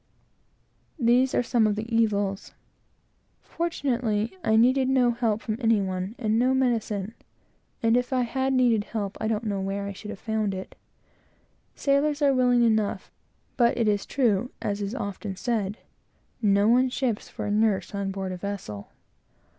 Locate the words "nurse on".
17.51-18.09